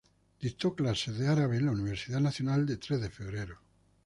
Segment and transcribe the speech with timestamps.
[0.43, 3.59] Dictó clases de idioma árabe en la Universidad Nacional de Tres de Febrero.